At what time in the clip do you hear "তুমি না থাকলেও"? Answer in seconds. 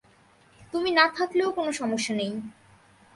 0.73-1.49